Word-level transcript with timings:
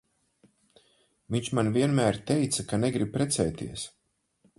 Viņš 1.35 1.51
man 1.59 1.69
vienmēr 1.75 2.17
teica, 2.31 2.65
ka 2.71 2.81
negrib 2.85 3.13
precēties. 3.19 3.85